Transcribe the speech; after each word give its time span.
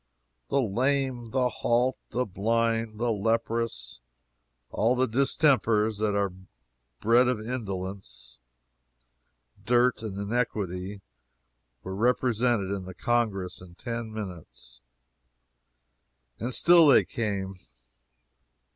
The 0.49 0.59
lame, 0.59 1.29
the 1.29 1.47
halt, 1.47 1.95
the 2.09 2.25
blind, 2.25 2.97
the 2.99 3.11
leprous 3.11 3.99
all 4.71 4.95
the 4.95 5.05
distempers 5.07 5.99
that 5.99 6.15
are 6.15 6.33
bred 6.99 7.27
of 7.27 7.39
indolence, 7.39 8.39
dirt, 9.63 10.01
and 10.01 10.17
iniquity 10.17 11.01
were 11.83 11.93
represented 11.93 12.71
in 12.71 12.85
the 12.85 12.95
Congress 12.95 13.61
in 13.61 13.75
ten 13.75 14.11
minutes, 14.11 14.81
and 16.39 16.51
still 16.51 16.87
they 16.87 17.05
came! 17.05 17.53